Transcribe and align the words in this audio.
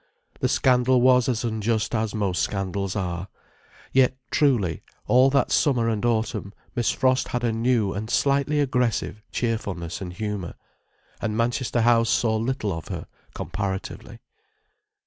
The 0.39 0.49
scandal 0.49 0.99
was 0.99 1.29
as 1.29 1.43
unjust 1.43 1.93
as 1.93 2.15
most 2.15 2.41
scandals 2.41 2.95
are. 2.95 3.27
Yet 3.93 4.17
truly, 4.31 4.81
all 5.05 5.29
that 5.29 5.51
summer 5.51 5.87
and 5.87 6.03
autumn 6.03 6.53
Miss 6.75 6.89
Frost 6.89 7.27
had 7.27 7.43
a 7.43 7.51
new 7.51 7.93
and 7.93 8.09
slightly 8.09 8.59
aggressive 8.61 9.21
cheerfulness 9.31 10.01
and 10.01 10.11
humour. 10.11 10.55
And 11.21 11.37
Manchester 11.37 11.81
House 11.81 12.09
saw 12.09 12.35
little 12.37 12.73
of 12.73 12.87
her, 12.87 13.05
comparatively. 13.35 14.17